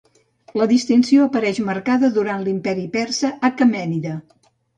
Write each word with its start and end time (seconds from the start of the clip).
La 0.59 0.65
distinció 0.69 1.27
apareix 1.31 1.59
marcada 1.67 2.09
durant 2.15 2.41
l'imperi 2.47 2.87
persa 2.97 3.31
aquemènida. 3.53 4.17